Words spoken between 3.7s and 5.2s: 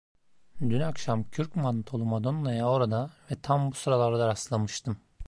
bu sıralarda rastlamıştım.